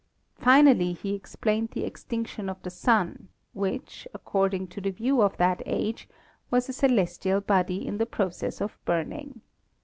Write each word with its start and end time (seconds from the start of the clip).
Finally 0.39 0.93
he 0.93 1.13
explained 1.13 1.69
the 1.69 1.83
extinction 1.85 2.49
of 2.49 2.59
the 2.63 2.71
Sun, 2.71 3.27
which, 3.53 4.07
according 4.15 4.65
to 4.65 4.81
the 4.81 4.89
view 4.89 5.21
of 5.21 5.37
that 5.37 5.61
age, 5.67 6.09
was 6.49 6.67
a 6.67 6.73
celestial 6.73 7.39
body 7.39 7.85
in 7.85 7.99
the 7.99 8.07
process 8.07 8.61
of 8.61 8.79
burning. 8.83 9.41